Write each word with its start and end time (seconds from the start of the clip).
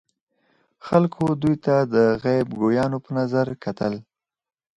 خلکو 0.85 1.23
دوی 1.41 1.55
ته 1.65 1.75
د 1.93 1.95
غیب 2.23 2.47
ګویانو 2.61 2.97
په 3.05 3.11
نظر 3.19 3.47
کتل. 3.63 3.93